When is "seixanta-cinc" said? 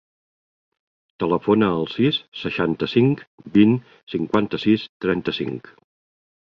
2.45-3.23